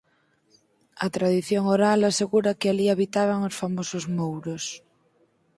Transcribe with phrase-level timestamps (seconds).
[1.05, 4.63] A tradición oral asegura que alí habitaban os famosos mouros.